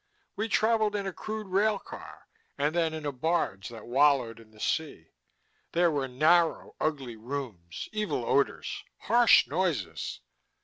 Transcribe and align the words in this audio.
We 0.35 0.49
traveled 0.49 0.95
in 0.95 1.05
a 1.05 1.13
crude 1.13 1.45
rail 1.45 1.77
car, 1.77 2.27
and 2.57 2.73
then 2.73 2.91
in 2.95 3.05
a 3.05 3.11
barge 3.11 3.69
that 3.69 3.85
wallowed 3.85 4.39
in 4.39 4.49
the 4.49 4.59
sea. 4.59 5.11
There 5.73 5.91
were 5.91 6.07
narrow, 6.07 6.75
ugly 6.81 7.15
rooms, 7.17 7.87
evil 7.91 8.25
odors, 8.25 8.83
harsh 9.01 9.45
noises." 9.45 10.21